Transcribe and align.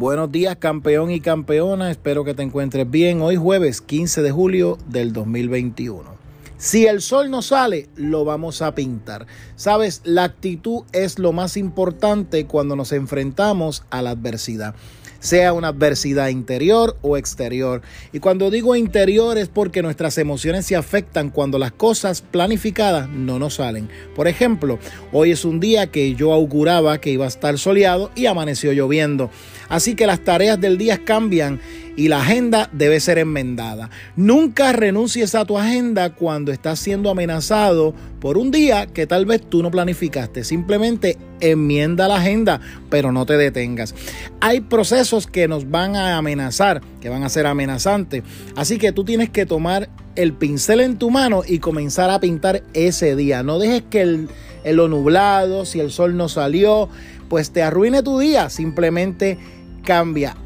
Buenos 0.00 0.32
días 0.32 0.56
campeón 0.56 1.10
y 1.10 1.20
campeona, 1.20 1.90
espero 1.90 2.24
que 2.24 2.32
te 2.32 2.42
encuentres 2.42 2.90
bien. 2.90 3.20
Hoy 3.20 3.36
jueves 3.36 3.82
15 3.82 4.22
de 4.22 4.30
julio 4.30 4.78
del 4.88 5.12
2021. 5.12 6.19
Si 6.60 6.86
el 6.86 7.00
sol 7.00 7.30
no 7.30 7.40
sale, 7.40 7.88
lo 7.96 8.26
vamos 8.26 8.60
a 8.60 8.74
pintar. 8.74 9.26
Sabes, 9.56 10.02
la 10.04 10.24
actitud 10.24 10.82
es 10.92 11.18
lo 11.18 11.32
más 11.32 11.56
importante 11.56 12.44
cuando 12.44 12.76
nos 12.76 12.92
enfrentamos 12.92 13.82
a 13.88 14.02
la 14.02 14.10
adversidad 14.10 14.74
sea 15.20 15.52
una 15.52 15.68
adversidad 15.68 16.28
interior 16.28 16.96
o 17.02 17.16
exterior. 17.16 17.82
Y 18.12 18.18
cuando 18.18 18.50
digo 18.50 18.74
interior 18.74 19.38
es 19.38 19.48
porque 19.48 19.82
nuestras 19.82 20.18
emociones 20.18 20.66
se 20.66 20.76
afectan 20.76 21.30
cuando 21.30 21.58
las 21.58 21.72
cosas 21.72 22.22
planificadas 22.22 23.08
no 23.08 23.38
nos 23.38 23.54
salen. 23.54 23.88
Por 24.16 24.26
ejemplo, 24.26 24.78
hoy 25.12 25.30
es 25.30 25.44
un 25.44 25.60
día 25.60 25.88
que 25.88 26.14
yo 26.14 26.32
auguraba 26.32 27.00
que 27.00 27.10
iba 27.10 27.26
a 27.26 27.28
estar 27.28 27.58
soleado 27.58 28.10
y 28.16 28.26
amaneció 28.26 28.72
lloviendo. 28.72 29.30
Así 29.68 29.94
que 29.94 30.06
las 30.06 30.24
tareas 30.24 30.60
del 30.60 30.78
día 30.78 31.04
cambian 31.04 31.60
y 31.96 32.08
la 32.08 32.20
agenda 32.20 32.68
debe 32.72 33.00
ser 33.00 33.18
enmendada. 33.18 33.90
Nunca 34.16 34.72
renuncies 34.72 35.34
a 35.34 35.44
tu 35.44 35.58
agenda 35.58 36.14
cuando 36.14 36.52
estás 36.52 36.78
siendo 36.78 37.10
amenazado 37.10 37.94
por 38.20 38.38
un 38.38 38.50
día 38.50 38.86
que 38.86 39.06
tal 39.06 39.26
vez 39.26 39.42
tú 39.42 39.62
no 39.62 39.70
planificaste. 39.70 40.44
Simplemente 40.44 41.18
enmienda 41.40 42.08
la 42.08 42.16
agenda, 42.16 42.60
pero 42.88 43.12
no 43.12 43.26
te 43.26 43.36
detengas. 43.36 43.94
Hay 44.40 44.60
procesos 44.60 45.26
que 45.26 45.48
nos 45.48 45.70
van 45.70 45.96
a 45.96 46.16
amenazar, 46.16 46.80
que 47.00 47.08
van 47.08 47.24
a 47.24 47.28
ser 47.28 47.46
amenazantes. 47.46 48.22
Así 48.56 48.78
que 48.78 48.92
tú 48.92 49.04
tienes 49.04 49.30
que 49.30 49.46
tomar 49.46 49.88
el 50.16 50.32
pincel 50.32 50.80
en 50.80 50.98
tu 50.98 51.10
mano 51.10 51.42
y 51.46 51.58
comenzar 51.58 52.10
a 52.10 52.20
pintar 52.20 52.62
ese 52.74 53.16
día. 53.16 53.42
No 53.42 53.58
dejes 53.58 53.82
que 53.90 54.02
el, 54.02 54.28
el 54.64 54.76
lo 54.76 54.88
nublado, 54.88 55.64
si 55.64 55.80
el 55.80 55.90
sol 55.90 56.16
no 56.16 56.28
salió, 56.28 56.88
pues 57.28 57.50
te 57.50 57.62
arruine 57.62 58.02
tu 58.02 58.18
día. 58.18 58.50
Simplemente 58.50 59.38
cambia. 59.82 60.36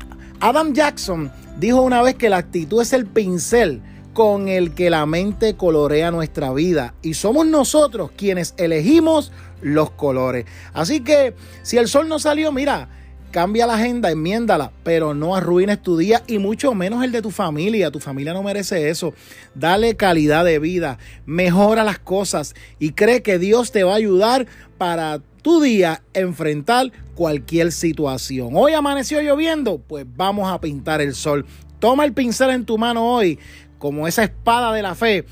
Adam 0.45 0.75
Jackson 0.75 1.33
dijo 1.59 1.81
una 1.81 2.03
vez 2.03 2.17
que 2.17 2.29
la 2.29 2.37
actitud 2.37 2.83
es 2.83 2.93
el 2.93 3.07
pincel 3.07 3.81
con 4.13 4.49
el 4.49 4.75
que 4.75 4.91
la 4.91 5.07
mente 5.07 5.57
colorea 5.57 6.11
nuestra 6.11 6.53
vida 6.53 6.93
y 7.01 7.15
somos 7.15 7.47
nosotros 7.47 8.11
quienes 8.15 8.53
elegimos 8.59 9.33
los 9.63 9.91
colores. 9.93 10.45
Así 10.75 11.01
que 11.01 11.33
si 11.63 11.79
el 11.79 11.89
sol 11.89 12.11
no 12.11 12.19
salió, 12.19 12.53
mira, 12.53 12.91
cambia 13.31 13.67
la 13.67 13.77
agenda, 13.77 14.11
enmiéndala, 14.11 14.71
pero 14.83 15.15
no 15.15 15.35
arruines 15.35 15.81
tu 15.81 15.97
día 15.97 16.23
y 16.27 16.37
mucho 16.37 16.75
menos 16.75 17.03
el 17.03 17.11
de 17.11 17.23
tu 17.23 17.31
familia. 17.31 17.91
Tu 17.91 17.99
familia 17.99 18.35
no 18.35 18.43
merece 18.43 18.91
eso. 18.91 19.15
Dale 19.55 19.97
calidad 19.97 20.45
de 20.45 20.59
vida, 20.59 20.99
mejora 21.25 21.85
las 21.85 21.99
cosas 21.99 22.55
y 22.79 22.91
cree 22.91 23.23
que 23.23 23.39
Dios 23.39 23.73
te 23.73 23.83
va 23.83 23.93
a 23.93 23.97
ayudar 23.97 24.47
para 24.77 25.23
tu 25.45 25.61
día 25.61 26.03
enfrentar 26.15 26.91
cualquier 27.15 27.71
situación. 27.71 28.53
Hoy 28.55 28.73
amaneció 28.73 29.21
lloviendo, 29.21 29.79
pues 29.79 30.07
vamos 30.17 30.51
a 30.51 30.59
pintar 30.59 31.03
el 31.03 31.15
sol. 31.15 31.45
Toma 31.81 32.07
el 32.07 32.15
pincel 32.15 32.49
en 32.49 32.65
tu 32.65 32.79
mano 32.79 33.07
hoy, 33.07 33.39
como 33.79 34.09
esa 34.09 34.25
espada 34.25 34.73
de 34.73 34.81
la 34.81 34.95
fe, 34.95 35.27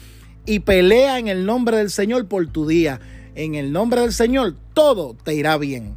y 0.44 0.58
pelea 0.58 1.19
en 1.19 1.28
el 1.28 1.46
nombre 1.46 1.78
del 1.78 1.88
Señor 1.88 2.28
por 2.28 2.46
tu 2.46 2.66
día. 2.66 3.00
En 3.34 3.54
el 3.54 3.72
nombre 3.72 4.02
del 4.02 4.12
Señor, 4.12 4.54
todo 4.74 5.16
te 5.24 5.34
irá 5.34 5.56
bien. 5.56 5.96